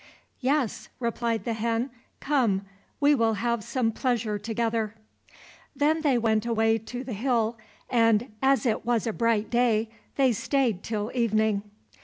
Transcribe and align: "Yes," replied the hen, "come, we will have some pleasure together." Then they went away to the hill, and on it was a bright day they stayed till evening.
"Yes," 0.39 0.89
replied 0.99 1.43
the 1.43 1.53
hen, 1.53 1.91
"come, 2.19 2.65
we 2.99 3.13
will 3.13 3.35
have 3.35 3.63
some 3.63 3.91
pleasure 3.91 4.39
together." 4.39 4.95
Then 5.75 6.01
they 6.01 6.17
went 6.17 6.43
away 6.43 6.79
to 6.79 7.03
the 7.03 7.13
hill, 7.13 7.55
and 7.87 8.31
on 8.41 8.57
it 8.65 8.83
was 8.83 9.05
a 9.05 9.13
bright 9.13 9.51
day 9.51 9.89
they 10.15 10.31
stayed 10.33 10.81
till 10.81 11.11
evening. 11.13 11.61